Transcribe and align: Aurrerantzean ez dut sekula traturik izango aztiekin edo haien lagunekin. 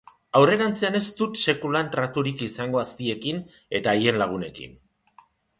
Aurrerantzean 0.37 0.97
ez 0.99 1.01
dut 1.19 1.37
sekula 1.43 1.83
traturik 1.97 2.41
izango 2.47 2.81
aztiekin 2.87 3.45
edo 3.81 3.93
haien 3.93 4.21
lagunekin. 4.23 4.75